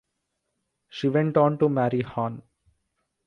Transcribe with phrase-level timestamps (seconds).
[0.89, 2.41] She went on to marry Hon.